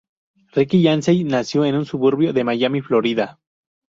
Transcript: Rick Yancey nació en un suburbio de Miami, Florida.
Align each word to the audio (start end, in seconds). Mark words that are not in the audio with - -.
Rick 0.55 0.71
Yancey 0.73 1.23
nació 1.23 1.63
en 1.63 1.75
un 1.75 1.85
suburbio 1.85 2.33
de 2.33 2.43
Miami, 2.43 2.81
Florida. 2.81 3.39